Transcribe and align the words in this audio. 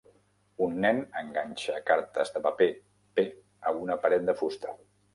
Un 0.67 0.79
nen 0.85 1.01
enganxa 1.21 1.77
cartes 1.91 2.35
de 2.39 2.43
paper 2.49 2.71
P 3.21 3.29
a 3.73 3.79
una 3.85 4.03
paret 4.07 4.31
de 4.33 4.41
fusta. 4.45 4.79